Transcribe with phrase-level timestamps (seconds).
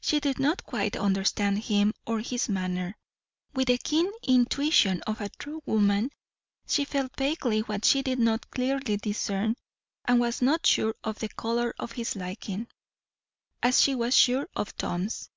[0.00, 2.96] She did not quite understand him or his manner;
[3.52, 6.12] with the keen intuition of a true woman
[6.66, 9.54] she felt vaguely what she did not clearly discern,
[10.06, 12.68] and was not sure of the colour of his liking,
[13.62, 15.28] as she was sure of Tom's.